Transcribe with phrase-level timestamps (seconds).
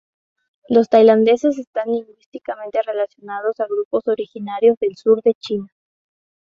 [0.67, 5.67] Los tailandeses están lingüísticamente relacionados a grupos originarios del sur de China.